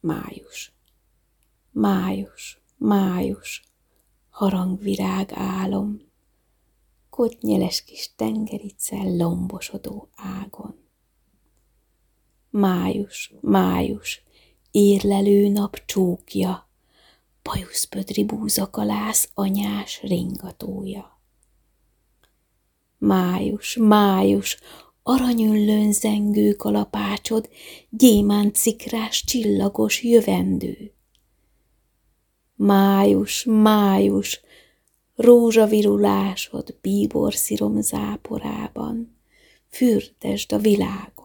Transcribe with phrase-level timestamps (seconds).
[0.00, 0.72] Május.
[1.70, 3.62] Május, május,
[4.30, 6.00] harangvirág álom,
[7.10, 10.74] kotnyeles kis tengerice lombosodó ágon.
[12.50, 14.22] Május, május,
[14.70, 16.68] érlelő nap csókja,
[17.42, 21.20] bajuszpödri búzakalász anyás ringatója.
[22.98, 24.58] Május, május,
[25.02, 27.48] aranyöllön zengő kalapácsod,
[27.90, 30.92] gyémánt szikrás csillagos jövendő.
[32.54, 34.40] Május, május,
[35.14, 39.16] rózsavirulásod bíborszirom záporában,
[39.68, 41.19] fürdesd a világot.